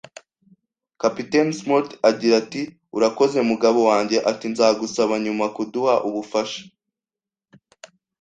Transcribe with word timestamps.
Kapiteni 1.01 1.53
Smollett 1.59 1.91
agira 2.09 2.35
ati: 2.43 2.61
“Urakoze, 2.97 3.37
mugabo 3.49 3.79
wanjye. 3.89 4.17
Ati: 4.31 4.45
"Nzagusaba 4.53 5.15
nyuma 5.25 5.45
kuduha 5.55 5.93
ubufasha. 6.07 6.61